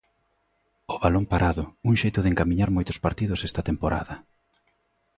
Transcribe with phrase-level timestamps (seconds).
[0.93, 4.13] O balón parado, un xeito de encamiñar moitos partidos esta temporada.